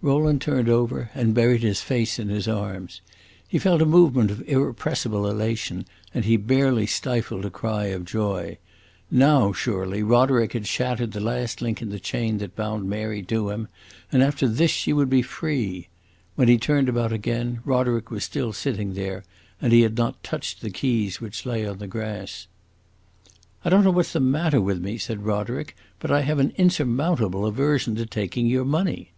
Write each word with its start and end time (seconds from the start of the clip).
Rowland 0.00 0.40
turned 0.40 0.70
over 0.70 1.10
and 1.14 1.34
buried 1.34 1.62
his 1.62 1.82
face 1.82 2.18
in 2.18 2.30
his 2.30 2.48
arms. 2.48 3.02
He 3.46 3.58
felt 3.58 3.82
a 3.82 3.84
movement 3.84 4.30
of 4.30 4.42
irrepressible 4.48 5.28
elation, 5.28 5.84
and 6.14 6.24
he 6.24 6.38
barely 6.38 6.86
stifled 6.86 7.44
a 7.44 7.50
cry 7.50 7.88
of 7.88 8.06
joy. 8.06 8.56
Now, 9.10 9.52
surely, 9.52 10.02
Roderick 10.02 10.54
had 10.54 10.66
shattered 10.66 11.12
the 11.12 11.20
last 11.20 11.60
link 11.60 11.82
in 11.82 11.90
the 11.90 12.00
chain 12.00 12.38
that 12.38 12.56
bound 12.56 12.88
Mary 12.88 13.22
to 13.24 13.50
him, 13.50 13.68
and 14.10 14.22
after 14.22 14.48
this 14.48 14.70
she 14.70 14.94
would 14.94 15.10
be 15.10 15.20
free!... 15.20 15.88
When 16.34 16.48
he 16.48 16.56
turned 16.56 16.88
about 16.88 17.12
again, 17.12 17.60
Roderick 17.66 18.10
was 18.10 18.24
still 18.24 18.54
sitting 18.54 18.94
there, 18.94 19.22
and 19.60 19.70
he 19.70 19.82
had 19.82 19.98
not 19.98 20.22
touched 20.24 20.62
the 20.62 20.70
keys 20.70 21.20
which 21.20 21.44
lay 21.44 21.66
on 21.68 21.76
the 21.76 21.86
grass. 21.86 22.46
"I 23.62 23.68
don't 23.68 23.84
know 23.84 23.90
what 23.90 24.06
is 24.06 24.14
the 24.14 24.20
matter 24.20 24.62
with 24.62 24.80
me," 24.80 24.96
said 24.96 25.24
Roderick, 25.26 25.76
"but 25.98 26.10
I 26.10 26.22
have 26.22 26.38
an 26.38 26.54
insurmountable 26.56 27.44
aversion 27.44 27.94
to 27.96 28.06
taking 28.06 28.46
your 28.46 28.64
money." 28.64 29.12